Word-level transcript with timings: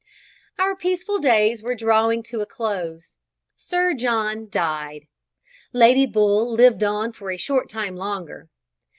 Our 0.57 0.75
peaceful 0.75 1.19
days 1.19 1.61
were 1.61 1.75
drawing 1.75 2.23
to 2.23 2.41
a 2.41 2.47
close. 2.47 3.17
Sir 3.55 3.93
John 3.93 4.49
died. 4.49 5.07
Lady 5.73 6.07
Bull 6.07 6.51
lived 6.51 6.83
on 6.83 7.13
for 7.13 7.29
a 7.29 7.37
short 7.37 7.69
time 7.69 7.95
longer. 7.95 8.49